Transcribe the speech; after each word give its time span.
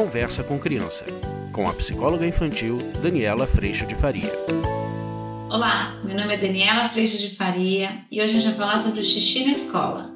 Conversa 0.00 0.42
com 0.42 0.58
Criança, 0.58 1.04
com 1.52 1.68
a 1.68 1.74
psicóloga 1.74 2.26
infantil 2.26 2.78
Daniela 3.02 3.46
Freixo 3.46 3.84
de 3.84 3.94
Faria. 3.94 4.32
Olá, 5.50 6.00
meu 6.02 6.16
nome 6.16 6.32
é 6.32 6.38
Daniela 6.38 6.88
Freixo 6.88 7.18
de 7.18 7.36
Faria 7.36 8.06
e 8.10 8.18
hoje 8.22 8.34
a 8.34 8.40
gente 8.40 8.46
vai 8.46 8.66
falar 8.66 8.78
sobre 8.78 9.00
o 9.00 9.04
xixi 9.04 9.44
na 9.44 9.52
escola. 9.52 10.10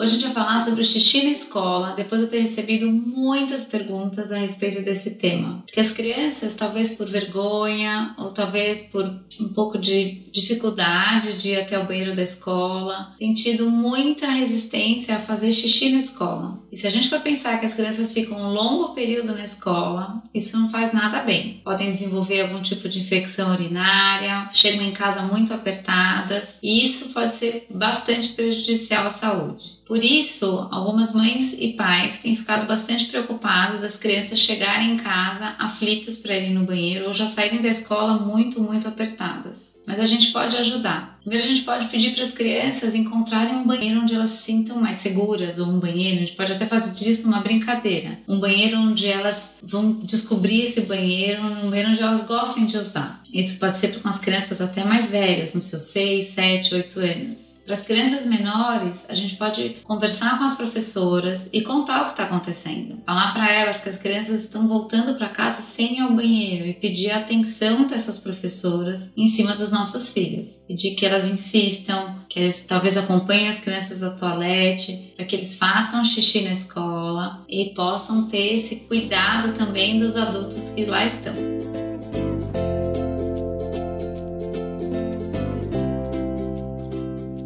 Hoje 0.00 0.16
a 0.16 0.18
gente 0.18 0.32
vai 0.32 0.32
falar 0.32 0.60
sobre 0.60 0.80
o 0.80 0.84
xixi 0.84 1.24
na 1.24 1.30
escola, 1.30 1.92
depois 1.92 2.22
de 2.22 2.28
ter 2.28 2.40
recebido 2.40 2.90
muitas 2.90 3.66
perguntas 3.66 4.32
a 4.32 4.38
respeito 4.38 4.80
desse 4.80 5.16
tema. 5.16 5.62
Porque 5.66 5.78
as 5.78 5.90
crianças, 5.90 6.54
talvez 6.54 6.94
por 6.94 7.06
vergonha, 7.06 8.14
ou 8.16 8.30
talvez 8.30 8.84
por 8.84 9.04
um 9.38 9.48
pouco 9.50 9.76
de 9.76 10.22
dificuldade 10.32 11.34
de 11.34 11.50
ir 11.50 11.60
até 11.60 11.78
o 11.78 11.84
banheiro 11.84 12.16
da 12.16 12.22
escola, 12.22 13.14
têm 13.18 13.34
tido 13.34 13.68
muita 13.68 14.26
resistência 14.26 15.16
a 15.16 15.20
fazer 15.20 15.52
xixi 15.52 15.90
na 15.90 15.98
escola. 15.98 16.58
E 16.72 16.78
se 16.78 16.86
a 16.86 16.90
gente 16.90 17.10
for 17.10 17.20
pensar 17.20 17.60
que 17.60 17.66
as 17.66 17.74
crianças 17.74 18.14
ficam 18.14 18.40
um 18.40 18.54
longo 18.54 18.94
período 18.94 19.34
na 19.34 19.44
escola, 19.44 20.22
isso 20.32 20.58
não 20.58 20.70
faz 20.70 20.94
nada 20.94 21.20
bem. 21.22 21.60
Podem 21.62 21.92
desenvolver 21.92 22.40
algum 22.40 22.62
tipo 22.62 22.88
de 22.88 23.00
infecção 23.00 23.52
urinária, 23.52 24.48
chegam 24.50 24.82
em 24.82 24.92
casa 24.92 25.20
muito 25.20 25.52
apertadas, 25.52 26.56
e 26.62 26.82
isso 26.82 27.10
pode 27.10 27.34
ser 27.34 27.66
bastante 27.68 28.30
prejudicial 28.30 29.06
à 29.06 29.10
saúde. 29.10 29.79
Por 29.90 30.04
isso, 30.04 30.68
algumas 30.70 31.12
mães 31.12 31.56
e 31.58 31.72
pais 31.72 32.18
têm 32.18 32.36
ficado 32.36 32.64
bastante 32.64 33.06
preocupadas 33.06 33.82
as 33.82 33.96
crianças 33.96 34.38
chegarem 34.38 34.92
em 34.92 34.96
casa 34.96 35.56
aflitas 35.58 36.16
para 36.16 36.36
irem 36.36 36.54
no 36.54 36.64
banheiro 36.64 37.08
ou 37.08 37.12
já 37.12 37.26
saírem 37.26 37.60
da 37.60 37.66
escola 37.66 38.12
muito, 38.16 38.60
muito 38.60 38.86
apertadas. 38.86 39.70
Mas 39.84 39.98
a 39.98 40.04
gente 40.04 40.30
pode 40.30 40.56
ajudar. 40.56 41.18
Primeiro, 41.22 41.44
a 41.44 41.48
gente 41.48 41.62
pode 41.62 41.88
pedir 41.88 42.14
para 42.14 42.22
as 42.22 42.30
crianças 42.30 42.94
encontrarem 42.94 43.56
um 43.56 43.66
banheiro 43.66 44.00
onde 44.00 44.14
elas 44.14 44.30
se 44.30 44.44
sintam 44.44 44.80
mais 44.80 44.98
seguras, 44.98 45.58
ou 45.58 45.66
um 45.66 45.80
banheiro, 45.80 46.18
a 46.18 46.20
gente 46.20 46.36
pode 46.36 46.52
até 46.52 46.66
fazer 46.66 46.94
disso 46.94 47.26
uma 47.26 47.40
brincadeira. 47.40 48.20
Um 48.28 48.38
banheiro 48.38 48.78
onde 48.78 49.08
elas 49.08 49.56
vão 49.60 49.94
descobrir 49.94 50.62
esse 50.62 50.82
banheiro, 50.82 51.42
um 51.42 51.68
banheiro 51.68 51.90
onde 51.90 52.00
elas 52.00 52.24
gostem 52.24 52.66
de 52.66 52.78
usar. 52.78 53.19
Isso 53.32 53.58
pode 53.58 53.76
ser 53.76 54.00
com 54.00 54.08
as 54.08 54.18
crianças 54.18 54.60
até 54.60 54.84
mais 54.84 55.10
velhas, 55.10 55.54
nos 55.54 55.64
seus 55.64 55.82
6, 55.82 56.26
7, 56.26 56.74
8 56.74 57.00
anos. 57.00 57.60
Para 57.70 57.74
as 57.74 57.86
crianças 57.86 58.26
menores, 58.26 59.06
a 59.08 59.14
gente 59.14 59.36
pode 59.36 59.76
conversar 59.84 60.38
com 60.38 60.44
as 60.44 60.56
professoras 60.56 61.48
e 61.52 61.62
contar 61.62 62.02
o 62.02 62.04
que 62.06 62.10
está 62.12 62.24
acontecendo. 62.24 62.98
Falar 63.06 63.32
para 63.32 63.48
elas 63.52 63.80
que 63.80 63.88
as 63.88 63.96
crianças 63.96 64.42
estão 64.42 64.66
voltando 64.66 65.16
para 65.16 65.28
casa 65.28 65.62
sem 65.62 65.98
ir 65.98 66.00
ao 66.00 66.12
banheiro 66.12 66.66
e 66.66 66.74
pedir 66.74 67.12
a 67.12 67.18
atenção 67.18 67.86
dessas 67.86 68.18
professoras 68.18 69.12
em 69.16 69.26
cima 69.26 69.54
dos 69.54 69.70
nossos 69.70 70.12
filhos. 70.12 70.64
Pedir 70.66 70.96
que 70.96 71.06
elas 71.06 71.28
insistam, 71.28 72.16
que 72.28 72.40
eles 72.40 72.64
talvez 72.66 72.96
acompanhem 72.96 73.48
as 73.48 73.60
crianças 73.60 74.02
ao 74.02 74.16
toalete, 74.16 75.12
para 75.14 75.24
que 75.24 75.36
eles 75.36 75.56
façam 75.56 76.04
xixi 76.04 76.40
na 76.40 76.50
escola 76.50 77.44
e 77.48 77.66
possam 77.66 78.26
ter 78.26 78.54
esse 78.54 78.76
cuidado 78.80 79.52
também 79.52 80.00
dos 80.00 80.16
adultos 80.16 80.70
que 80.70 80.84
lá 80.86 81.04
estão. 81.04 81.89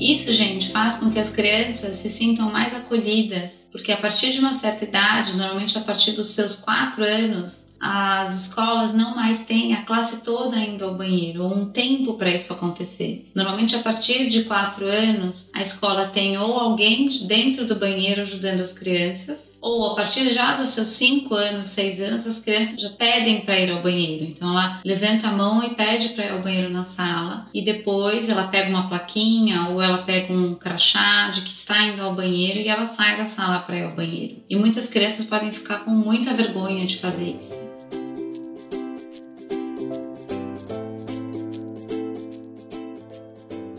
Isso, 0.04 0.34
gente, 0.34 0.68
faz 0.68 0.98
com 0.98 1.10
que 1.10 1.18
as 1.18 1.30
crianças 1.30 1.96
se 1.96 2.10
sintam 2.10 2.52
mais 2.52 2.74
acolhidas, 2.74 3.50
porque 3.72 3.90
a 3.90 3.96
partir 3.96 4.32
de 4.32 4.38
uma 4.38 4.52
certa 4.52 4.84
idade, 4.84 5.34
normalmente 5.34 5.78
a 5.78 5.80
partir 5.80 6.12
dos 6.12 6.28
seus 6.28 6.56
quatro 6.56 7.02
anos, 7.02 7.63
as 7.80 8.46
escolas 8.46 8.94
não 8.94 9.14
mais 9.14 9.40
têm 9.40 9.74
a 9.74 9.82
classe 9.82 10.24
toda 10.24 10.58
indo 10.58 10.84
ao 10.84 10.94
banheiro, 10.94 11.44
ou 11.44 11.54
um 11.54 11.66
tempo 11.70 12.14
para 12.14 12.30
isso 12.30 12.52
acontecer. 12.52 13.28
Normalmente, 13.34 13.76
a 13.76 13.80
partir 13.80 14.28
de 14.28 14.44
quatro 14.44 14.86
anos, 14.86 15.50
a 15.54 15.60
escola 15.60 16.06
tem 16.06 16.38
ou 16.38 16.58
alguém 16.58 17.08
dentro 17.26 17.66
do 17.66 17.74
banheiro 17.74 18.22
ajudando 18.22 18.60
as 18.60 18.72
crianças, 18.72 19.54
ou 19.60 19.90
a 19.90 19.94
partir 19.94 20.32
já 20.32 20.54
dos 20.54 20.70
seus 20.70 20.88
cinco 20.88 21.34
anos, 21.34 21.68
seis 21.68 22.00
anos, 22.00 22.26
as 22.26 22.38
crianças 22.38 22.80
já 22.80 22.90
pedem 22.90 23.42
para 23.42 23.58
ir 23.58 23.70
ao 23.70 23.82
banheiro. 23.82 24.24
Então, 24.24 24.50
ela 24.50 24.80
levanta 24.84 25.28
a 25.28 25.32
mão 25.32 25.62
e 25.62 25.74
pede 25.74 26.10
para 26.10 26.26
ir 26.26 26.32
ao 26.32 26.42
banheiro 26.42 26.70
na 26.70 26.84
sala, 26.84 27.48
e 27.52 27.62
depois 27.62 28.28
ela 28.28 28.44
pega 28.44 28.70
uma 28.70 28.88
plaquinha 28.88 29.68
ou 29.68 29.80
ela 29.80 29.98
pega 29.98 30.32
um 30.32 30.54
crachá 30.54 31.28
de 31.28 31.42
que 31.42 31.52
está 31.52 31.82
indo 31.84 32.02
ao 32.02 32.14
banheiro 32.14 32.60
e 32.60 32.68
ela 32.68 32.84
sai 32.84 33.16
da 33.16 33.26
sala 33.26 33.60
para 33.60 33.76
ir 33.76 33.84
ao 33.84 33.94
banheiro. 33.94 34.36
E 34.48 34.56
muitas 34.56 34.88
crianças 34.88 35.26
podem 35.26 35.52
ficar 35.52 35.84
com 35.84 35.90
muita 35.90 36.32
vergonha 36.32 36.86
de 36.86 36.98
fazer 36.98 37.36
isso. 37.38 37.73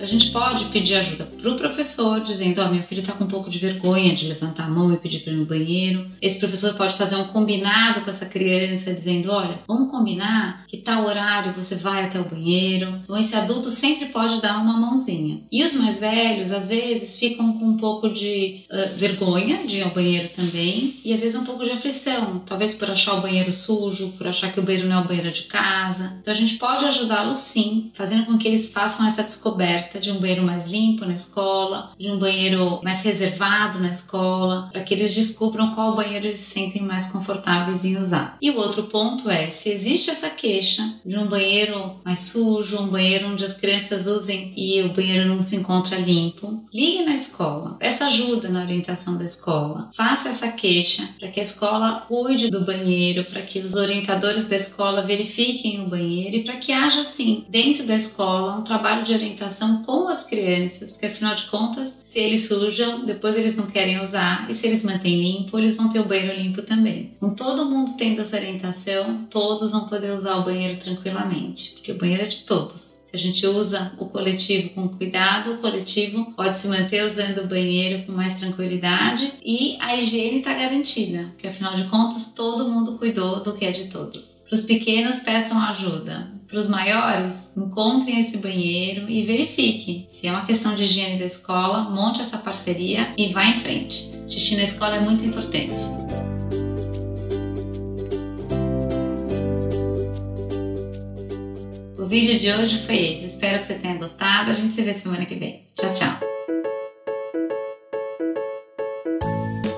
A 0.06 0.08
gente 0.08 0.30
pode 0.30 0.66
pedir 0.66 0.94
ajuda 0.98 1.26
para 1.26 1.50
o 1.50 1.56
professor, 1.56 2.20
dizendo: 2.20 2.62
Ó, 2.62 2.68
oh, 2.68 2.72
meu 2.72 2.84
filho 2.84 3.02
está 3.02 3.12
com 3.12 3.24
um 3.24 3.28
pouco 3.28 3.50
de 3.50 3.58
vergonha 3.58 4.14
de 4.14 4.28
levantar 4.28 4.66
a 4.66 4.70
mão 4.70 4.94
e 4.94 4.98
pedir 4.98 5.22
para 5.22 5.34
ir 5.34 5.38
no 5.38 5.48
banheiro. 5.48 6.06
Esse 6.22 6.38
professor 6.38 6.76
pode 6.76 6.94
fazer 6.94 7.16
um 7.16 7.24
combinado 7.24 8.02
com 8.02 8.10
essa 8.12 8.28
criança, 8.28 8.94
dizendo: 8.94 9.32
Olha, 9.32 9.58
vamos 9.68 9.90
combinar 9.90 10.64
que 10.68 10.78
tal 10.78 11.06
horário 11.06 11.54
você 11.54 11.74
vai 11.74 12.06
até 12.06 12.20
o 12.20 12.24
banheiro. 12.24 13.02
Então, 13.04 13.18
esse 13.18 13.36
adulto 13.36 13.72
sempre 13.72 14.06
pode 14.06 14.40
dar 14.42 14.62
uma 14.62 14.78
mãozinha. 14.78 15.42
E 15.52 15.64
os 15.64 15.74
mais 15.74 16.00
velhos, 16.00 16.52
às 16.52 16.70
vezes, 16.70 17.18
ficam 17.18 17.58
com 17.58 17.66
um 17.66 17.78
pouco 17.78 18.08
de 18.08 18.64
uh, 18.70 18.96
vergonha 18.96 19.66
de 19.66 19.78
ir 19.78 19.82
ao 19.82 19.90
banheiro 19.90 20.30
também, 20.36 21.00
e 21.04 21.14
às 21.14 21.22
vezes 21.22 21.36
um 21.36 21.46
pouco 21.46 21.64
de 21.64 21.72
aflição, 21.72 22.44
talvez 22.46 22.76
por 22.76 22.92
achar 22.92 23.16
o 23.16 23.22
banheiro 23.22 23.52
sujo, 23.52 24.10
por 24.20 24.28
achar 24.28 24.54
que 24.54 24.60
o 24.60 24.64
banheiro 24.64 24.88
não 24.88 24.98
é 24.98 25.02
o 25.02 25.08
banheiro 25.08 25.32
de 25.32 25.44
casa. 25.46 26.16
Então, 26.22 26.32
a 26.32 26.38
gente 26.38 26.58
pode 26.60 26.86
ajudá-los 26.86 27.40
sim, 27.40 27.92
fazendo 27.96 28.28
com 28.28 28.38
que 28.38 28.48
eles 28.48 28.72
façam 28.72 29.08
essa 29.08 29.24
descoberta 29.24 29.95
de 30.00 30.12
um 30.12 30.20
banheiro 30.20 30.44
mais 30.44 30.68
limpo 30.68 31.06
na 31.06 31.14
escola, 31.14 31.92
de 32.00 32.10
um 32.10 32.20
banheiro 32.20 32.80
mais 32.84 33.02
reservado 33.02 33.80
na 33.80 33.90
escola, 33.90 34.70
para 34.72 34.84
que 34.84 34.94
eles 34.94 35.14
descubram 35.14 35.74
qual 35.74 35.96
banheiro 35.96 36.28
eles 36.28 36.40
se 36.40 36.54
sentem 36.54 36.82
mais 36.82 37.12
confortáveis 37.12 37.86
em 37.86 37.98
usar. 37.98 38.38
E 38.42 38.50
o 38.50 38.58
outro 38.58 38.84
ponto 38.84 39.30
é, 39.30 39.50
se 39.50 39.70
existe 39.70 40.10
essa 40.10 40.30
queixa 40.30 40.84
de 41.06 41.18
um 41.18 41.28
banheiro 41.28 41.96
mais 42.04 42.20
sujo, 42.20 42.80
um 42.80 42.88
banheiro 42.88 43.30
onde 43.30 43.44
as 43.44 43.58
crianças 43.58 44.08
usem 44.08 44.54
e 44.56 44.82
o 44.84 44.94
banheiro 44.94 45.28
não 45.28 45.42
se 45.42 45.56
encontra 45.56 45.98
limpo, 45.98 46.64
ligue 46.74 47.04
na 47.04 47.14
escola, 47.14 47.76
peça 47.80 48.06
ajuda 48.06 48.50
na 48.50 48.62
orientação 48.62 49.18
da 49.18 49.24
escola, 49.24 49.90
faça 49.96 50.30
essa 50.30 50.52
queixa 50.52 51.08
para 51.20 51.30
que 51.30 51.40
a 51.40 51.44
escola 51.44 52.06
cuide 52.08 52.50
do 52.50 52.66
banheiro, 52.66 53.24
para 53.24 53.42
que 53.42 53.60
os 53.60 53.76
orientadores 53.76 54.48
da 54.48 54.56
escola 54.56 55.02
verifiquem 55.02 55.82
o 55.82 55.90
banheiro 55.90 56.38
e 56.38 56.44
para 56.44 56.58
que 56.58 56.72
haja, 56.72 57.04
sim, 57.04 57.46
dentro 57.50 57.86
da 57.86 57.96
escola, 57.96 58.58
um 58.58 58.64
trabalho 58.64 59.04
de 59.04 59.14
orientação 59.14 59.84
com 59.86 60.08
as 60.08 60.24
crianças, 60.24 60.92
porque 60.92 61.06
afinal 61.06 61.36
de 61.36 61.46
contas, 61.46 62.00
se 62.04 62.20
eles 62.20 62.48
sujam, 62.48 63.06
depois 63.06 63.38
eles 63.38 63.56
não 63.56 63.68
querem 63.68 64.02
usar, 64.02 64.50
e 64.50 64.54
se 64.54 64.66
eles 64.66 64.84
mantêm 64.84 65.22
limpo, 65.22 65.58
eles 65.58 65.76
vão 65.76 65.90
ter 65.90 66.00
o 66.00 66.06
banheiro 66.06 66.38
limpo 66.38 66.62
também. 66.62 67.16
Com 67.20 67.30
todo 67.30 67.66
mundo 67.66 67.96
tendo 67.98 68.22
essa 68.22 68.38
orientação, 68.38 69.26
todos 69.30 69.72
vão 69.72 69.88
poder 69.88 70.12
usar 70.12 70.38
o 70.38 70.44
banheiro 70.44 70.80
tranquilamente, 70.80 71.72
porque 71.74 71.92
o 71.92 71.98
banheiro 71.98 72.24
é 72.24 72.28
de 72.28 72.40
todos. 72.40 72.96
Se 73.06 73.16
a 73.16 73.20
gente 73.20 73.46
usa 73.46 73.94
o 73.98 74.08
coletivo 74.08 74.70
com 74.72 74.90
cuidado, 74.90 75.54
o 75.54 75.58
coletivo 75.60 76.34
pode 76.36 76.58
se 76.58 76.68
manter 76.68 77.06
usando 77.06 77.44
o 77.44 77.48
banheiro 77.48 78.06
com 78.06 78.12
mais 78.12 78.40
tranquilidade 78.40 79.32
e 79.44 79.78
a 79.80 79.96
higiene 79.96 80.40
está 80.40 80.54
garantida, 80.54 81.30
porque 81.32 81.48
afinal 81.48 81.76
de 81.76 81.86
contas 81.86 82.34
todo 82.34 82.70
mundo 82.70 82.98
cuidou 82.98 83.44
do 83.44 83.54
que 83.54 83.64
é 83.64 83.72
de 83.72 83.86
todos. 83.86 84.44
Para 84.50 84.56
os 84.56 84.64
pequenos, 84.64 85.20
peçam 85.20 85.60
ajuda. 85.60 86.35
Para 86.48 86.60
os 86.60 86.68
maiores, 86.68 87.52
encontrem 87.58 88.20
esse 88.20 88.38
banheiro 88.38 89.10
e 89.10 89.26
verifiquem. 89.26 90.06
Se 90.08 90.28
é 90.28 90.32
uma 90.32 90.46
questão 90.46 90.76
de 90.76 90.84
higiene 90.84 91.18
da 91.18 91.26
escola, 91.26 91.90
monte 91.90 92.22
essa 92.22 92.38
parceria 92.38 93.14
e 93.18 93.34
vá 93.34 93.46
em 93.46 93.60
frente. 93.60 94.12
Xixi 94.28 94.56
na 94.56 94.64
escola 94.64 94.98
é 94.98 95.00
muito 95.00 95.26
importante. 95.26 95.74
O 101.98 102.06
vídeo 102.08 102.38
de 102.38 102.52
hoje 102.52 102.78
foi 102.86 103.14
esse. 103.14 103.26
Espero 103.26 103.58
que 103.58 103.66
você 103.66 103.76
tenha 103.76 103.96
gostado. 103.96 104.52
A 104.52 104.54
gente 104.54 104.76
se 104.76 104.84
vê 104.84 104.94
semana 104.94 105.26
que 105.26 105.34
vem. 105.34 105.68
Tchau, 105.76 105.92
tchau. 105.94 106.20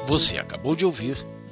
Você 0.05 0.37
acabou 0.37 0.75
de 0.75 0.85
ouvir 0.85 1.15